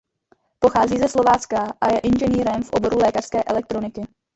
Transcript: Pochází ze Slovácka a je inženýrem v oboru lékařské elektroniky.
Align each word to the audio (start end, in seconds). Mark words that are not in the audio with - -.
Pochází 0.59 0.97
ze 0.99 1.07
Slovácka 1.07 1.73
a 1.81 1.91
je 1.93 1.99
inženýrem 1.99 2.63
v 2.63 2.69
oboru 2.73 2.97
lékařské 2.97 3.43
elektroniky. 3.43 4.01